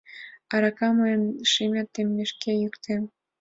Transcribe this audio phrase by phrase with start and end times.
[0.53, 3.03] Арака мыйын, шерет теммешке йӱктем!